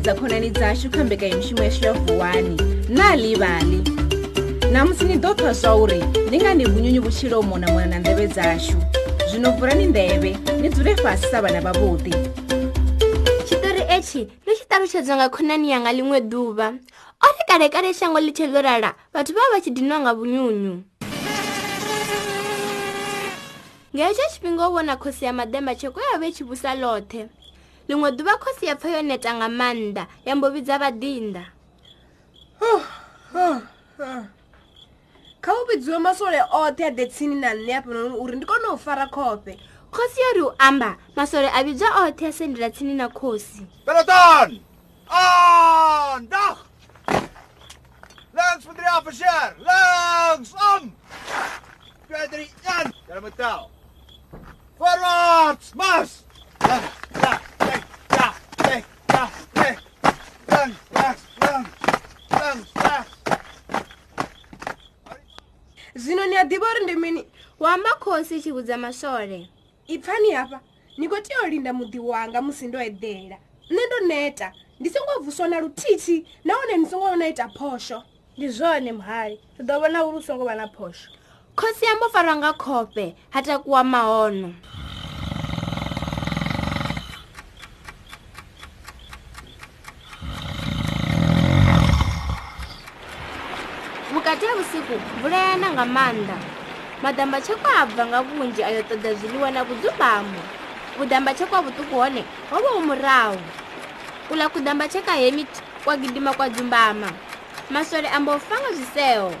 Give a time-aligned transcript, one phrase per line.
[0.00, 3.78] kupedza khonani dzashu kha mbekanyamushumo yashu ya vuwani na livali
[4.72, 5.98] namusi ni ḓo pfa zwa uri
[6.30, 8.76] ni nga ni vhunyunyu vhutshilo mona mona na ndeve dzashu
[9.30, 12.14] zwino vhurani ndeve ni dzule fhasi sa vhana vhavhuḓi
[13.44, 16.68] tshitori etshi ni tshi ṱalutshedzwa nga khonani yanga ḽiṅwe ḓuvha
[17.20, 20.74] o ri kalekale shango ḽi tshe ḽo lala vhathu vha vha tshi dinwa nga vhunyunyu
[23.94, 27.22] nge hetsho tshifhinga u vhona khosi ya madema tshekoya vhe tshivusa ḽoṱhe
[27.90, 31.44] ḽiṅwe ḓuvha khosi ya pfha yo neta nga maanḓa ya mbo vhidza vhaḓinḓa
[35.42, 38.76] kha u vhidziwe masole oṱhe a ḓe tsini na nṋe afhanoni uri ndi kone u
[38.78, 39.52] fara khofhe
[39.94, 44.62] khosi yori u amba masole a vhidzwa oṱhe a sendela tsini na khosi peloton
[45.10, 46.56] anda ah,
[48.36, 50.84] langs for three officer langs om um!
[52.06, 53.64] twee drie en daar moet taal
[54.78, 56.12] forwards mars
[56.70, 56.99] ah.
[67.70, 69.48] wamba khosi i tshi vhudza maswole
[69.86, 70.60] ipfani hafha
[70.98, 73.36] ni khou tea u linda muḓi wanga musi ndo eḓela
[73.70, 78.02] nṋe ndo neta ndi songo vuswa na luthithi nahone ni songo na ita phosho
[78.36, 81.08] ndi zwone muhali ri ḓo vhona uri u songo vha na phosho
[81.56, 84.54] khosi yamba o farwa nga khofhe ha takuwa mahono
[94.12, 96.38] vhukati ha vhusiku vhulayana nga maanḓa
[97.02, 100.40] madamba tshako a bva nga vhunzhi ayo ṱoḓa zwiḽiwa na vhudzubamo
[100.98, 103.38] vhudamba tshako a vhuṱuku hone ho vha u murahu
[104.28, 105.48] kula kudamba tshaka hemit
[105.84, 107.08] kwa gidima kwa dzumbama
[107.72, 109.32] masole ambo fa nga zwiseho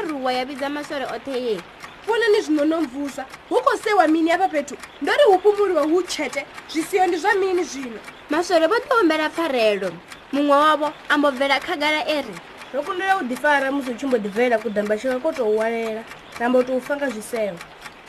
[0.00, 1.60] waruwa yavidza masore ote ye
[2.06, 7.64] fona nezvinonomvusa huko sewa mini yapa petu ndori hupumuri wahu chete zvisiyo ndi zva mini
[7.64, 7.98] zvino
[8.30, 9.90] masore votombera pfarelo
[10.32, 12.34] mumwe wavo ambobvera khagara eri
[12.74, 16.04] rokundira kudifara musi uchimbodivaira kudhamba chiva kotouwalela
[16.40, 17.58] ramba utiufanga zvisewa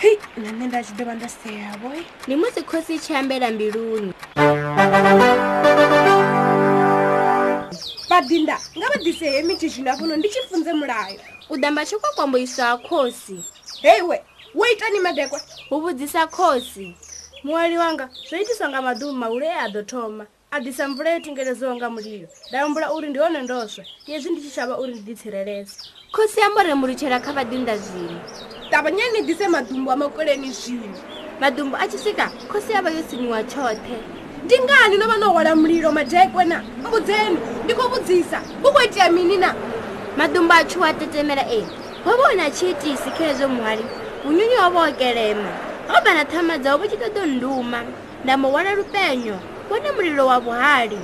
[0.00, 4.12] hi nane ndachidova ndaseyavoi ni musi khosi chiambera mbiluni
[8.20, 13.44] vadinda ngavadise hemiti zvina vuno ndichifunze mulayo u damba chikwakwamboiswa a khosi
[13.82, 14.22] heiwe
[14.54, 16.94] woitani madekwa huvudzisa khosi
[17.44, 21.90] muwali wanga zvoitiswa nga maduvu maulo e ado thoma a disa mvula yo tingelezewa nga
[21.90, 25.76] mulilo ndayombola uri ndione ndoswa yezvi ndi chichava uri ndiditsireleza
[26.12, 28.20] khosi yamboremulutshela kha vadinda zvino
[28.70, 30.88] tavanyani dise madumbu a makoleni zvino
[31.40, 33.98] madumbu a chisika khosi yava yo siniwa chothe
[34.44, 38.82] ndi ngani no vha no hwala mulilo madekwe na vhudzeni ndi khou vhudzisa hu khou
[38.84, 39.50] itea mini na
[40.18, 41.60] madumba a tshuwa tetemela e
[42.04, 43.84] ho vha una tshiitisi khezwo muhali
[44.24, 45.50] vunyunyu ho vha o kelema
[45.88, 47.80] ho vha na thama dzawo vha tshi ṱoḓo nduma
[48.24, 49.36] nda mu hwala lupenyo
[49.70, 50.98] wone mulilo wa vhuhali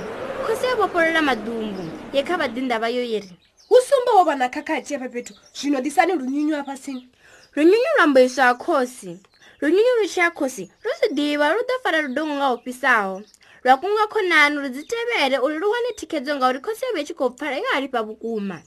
[0.45, 1.83] khosi ya vhofholola madumbu
[2.13, 3.33] ye kha vhadinda vha yo yeri
[3.69, 7.09] hu sumba wo vha na khakhathi ya fha fhethu zwino ḓisani lunyunyu a fhasini
[7.55, 9.19] lunyunyu lwa mboiswa ha khosi
[9.63, 13.15] runyunyu lutshiyakhosi ru zi diva ru do fara rudongo nga hupisaho
[13.63, 17.29] lwa kunga khonani ru dzi tevele uri ru wane thikhedzo ngauri khosi yavhu yatshi khou
[17.31, 18.57] pfala yo halifha vhukuma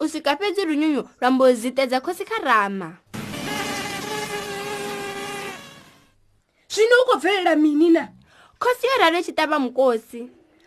[0.00, 2.90] u swika fhedzi runyunyu lwa mbo zi tedza khosi kha rama
[6.74, 8.08] zwino u khou bvelela mini na
[8.62, 10.26] khosi yo rari tshi tava mukosi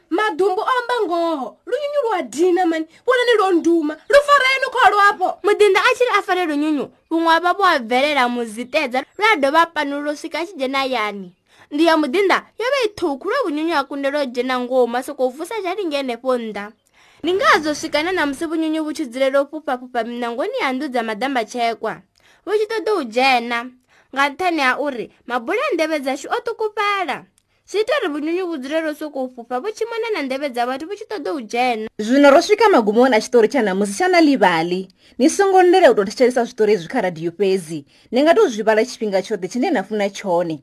[0.10, 5.80] madumbu oamba ngoho lunyunyu lwa dina mani vona ni lo nduma lu fareni kholwapo mudinda
[5.82, 10.16] a tshiri a fare lunyunyu vhuṅwe vha vho a bvelela muziteza lwa dovha a panulula
[10.16, 11.34] swika a tshi dzhena yani
[11.72, 15.28] ndi ya mudinda yo vha i thukhu lwa vunyunyu a kundela u dzhena ngoho masoko
[15.28, 16.68] u vusa zhalinge henefho nnḓa
[17.24, 21.42] ni ngazo swikana namusi vunyunyu vu tshi dzulela u pupapupa minangoni ya nduu dza madamba
[21.46, 22.02] tshekwa
[22.46, 23.60] vu tshi ṱoḓa u dzhena
[24.14, 27.18] nga nthani ha uri mabule a ndevhe dzashu o tukupala
[27.70, 30.94] zwi ita uri vunyunyu dzulele soko fhufha vu tshi mona na ndeve dza vhathu vu
[30.98, 34.82] tshi ṱoḓa u dzhena zwino ro swika magumoni a tshitori tsha namusi tsha na livali
[35.20, 37.80] ni songo ndele u tou thetshelesa zwitori zwi kha radiyo fhedzi
[38.12, 40.56] ni nga tou zwi vhala tshifhinga tshoṱhe tshine na funa tshone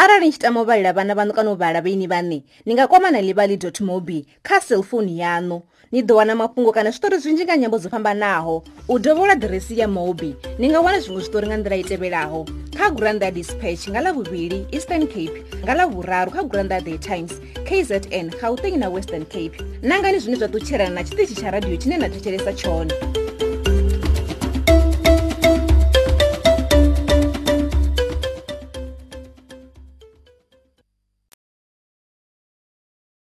[0.00, 2.86] arali ni tshi tama u vhalela vhana vhanu kana u vhala vheini vhane ni nga
[2.88, 5.62] kwamana livali mobi kha cellphone yanu
[5.92, 9.88] ni ḓo wana mafhungo kana zwitori zwinzhi nga nyambo dzo fhambanaho u dovhola diresi ya
[9.88, 12.44] mobi ni nga wana zwiṅwe zwitori nga nḓila i tevhelaho
[12.78, 17.32] kha guranda dispatch nga la vhuvhili eastern cape nga la vhuraru kha guranda the times
[17.68, 22.08] kzn gauteng na western cape nangani zwine zwa ṱutshelana na tshiṱitshi tsha radio tshine na
[22.08, 22.94] thetshelesa tshone